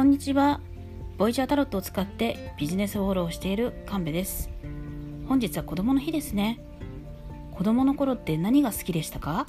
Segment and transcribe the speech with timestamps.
[0.00, 0.60] こんにちは。
[1.18, 4.48] ボイチャータロットを使ってビジネスフォローをしている神戸です。
[5.28, 6.58] 本日は子供の日ですね。
[7.52, 9.46] 子供の頃って何が好きでしたか？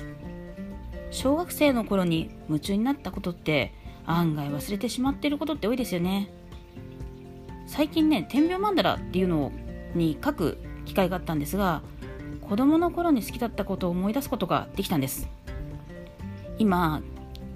[1.10, 3.74] 小学生の頃に夢中になったことって
[4.06, 6.30] 案外忘れてしまっていることって多いですよね。
[7.66, 9.54] 最近ね、天秤マンダラっていうの
[9.96, 11.82] に書く機会があったんですが、
[12.42, 15.30] 子供の頃に好きだったことを思い出すことができたんです。
[16.58, 17.02] 今、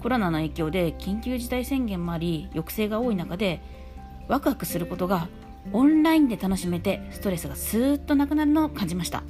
[0.02, 3.60] コロナの影響で緊急事態宣言もあり抑制が多い中で
[4.28, 5.28] ワクワクすることが
[5.72, 9.22] オンラインで楽しめてストレスがスーッとなくなるのを感じました。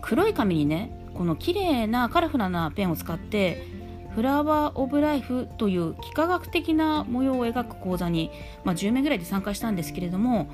[0.00, 3.66] 黒い紙にねこの綺麗なカラフルなペンを使って
[4.14, 8.30] フラワー・オブ・ライフという幾何学的な模様を描く講座に、
[8.64, 10.48] まあ、10名ぐらいで参加したんですけれども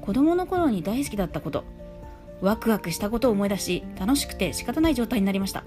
[0.00, 1.64] 子供の頃に大好きだったこと
[2.40, 5.64] ワクワクしたことを思い出し楽しくて仕方ない状態になりました。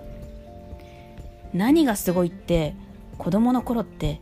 [1.54, 2.76] 何がすごいって
[3.18, 4.22] 子供の頃って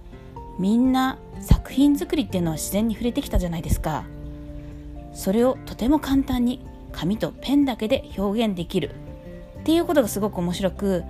[0.58, 4.04] みんな作品作りっていうのは自然に触れてきたじゃないですか。
[5.14, 8.92] それをとても簡単に紙とペンだけで表現できる。
[9.60, 11.04] っていうことがすごく面白く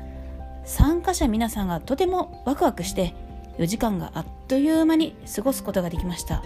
[0.66, 3.16] 参加者皆さんがとてもワクワクして
[3.58, 6.44] 4時間があっという間に過ごすことができました。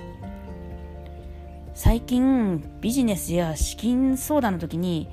[1.74, 5.10] 最近ビジネスや資金相談の時に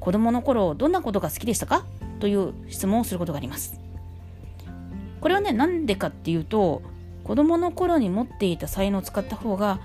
[0.00, 1.84] 子供の頃どんなことが好きでしたか？
[2.18, 3.80] という質問をすることがあります。
[5.20, 6.82] これはね、なんでかっていうと、
[7.24, 9.80] 子供の頃に持っていた才能を使った方が、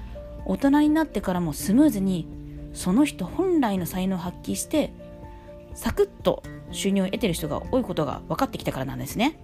[0.46, 2.28] 大人になってからもスムーズに、
[2.74, 4.94] その人本来の才能を発揮して、
[5.74, 9.40] サクッと収入を得てる人が多いことが分かってきたからなんですね。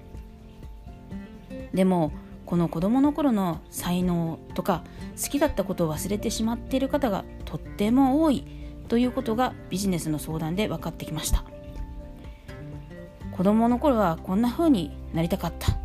[1.73, 2.11] でも、
[2.45, 4.83] この子供の頃の才能とか
[5.21, 8.43] 好きだったことを忘れてしまっている方がとっても多い
[8.87, 11.43] ということがビジネスの相談で分かってきました。
[13.39, 15.77] 子供の頃はこんな風になりたかった。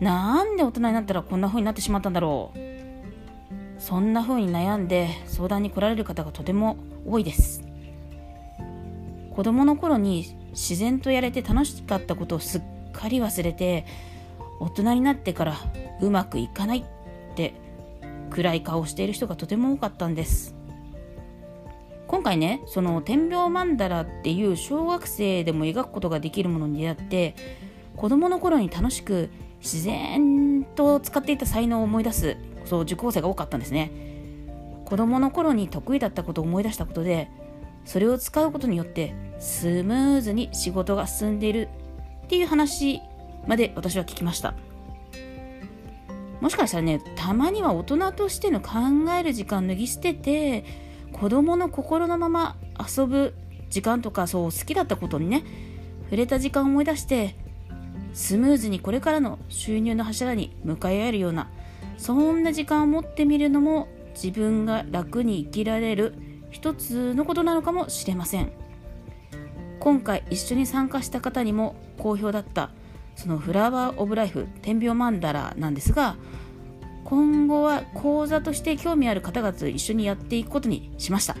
[0.00, 3.80] なんで大人になったらこんな風になってしまったんだろう。
[3.80, 6.76] そんな風に悩んで相談に来られる方がとても
[7.06, 7.64] 多いです。
[9.34, 13.86] 子供の頃に自然とやれて楽しかったことをすっかり忘れて
[14.60, 15.56] 大人になってから
[16.02, 17.54] うまくいかないって
[18.28, 20.57] 暗い顔をしている人がとても多かったんです。
[22.28, 27.34] 回ねその天秤マンダラっていう小学生でも描くことができるものに出会って
[27.96, 29.30] 子供の頃に楽しく
[29.60, 33.90] 自然と使っていた才能を思い出すそう受講生が多かったんですね。
[34.84, 37.28] 子供の頃に得意だったことを思い出したことで
[37.84, 41.68] それを使うことによってスムーズに仕事が進んでいる
[42.24, 43.02] っていう話
[43.46, 44.54] まで私は聞きました。
[46.40, 48.70] もしかしたらねたまには大人としての考
[49.18, 50.64] える時間脱ぎ捨てて
[51.12, 53.34] 子供の心のまま遊ぶ
[53.70, 55.44] 時間とかそう好きだったことにね
[56.04, 57.36] 触れた時間を思い出して
[58.14, 61.50] スムーズにこれからの収入の柱に向かい合えるような
[61.96, 66.14] そんな時間を持ってみるのも自分が楽に生きられる
[66.50, 68.50] 一つのことなのかもしれません。
[69.80, 72.70] 今回一緒に参加した方にも好評だった
[73.16, 76.16] そのフラワー・オブ・ライフ天秤マンダラなんですが
[77.08, 81.36] 今後は講座として興味ある方々と一緒にやっていくことにしました。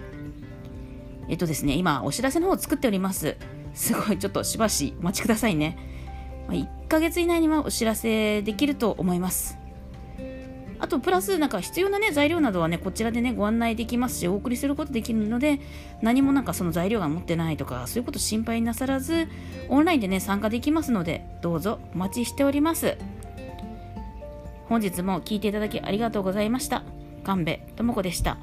[1.28, 3.36] えっとですね、今、お知らせの方を作っております。
[3.74, 5.76] すごい、ちょっとしばしお待ちくださいね。
[6.48, 9.58] ま、1ヶ月以内にはお知らせできると思います。
[10.78, 15.60] あと、プラス、なんか必要なね、材料などはね、こちらでね、ご案内できますし、お送りすることできるので、
[16.00, 19.28] 何もなんかその材料が持ってないとか、そういうこと心配なさらず、
[19.68, 22.96] オンラインでね、参加できますので、どうぞお待ちしております。
[24.68, 26.82] 本日も聴いていただきありがとうございました。
[27.24, 28.38] 神戸智子でした。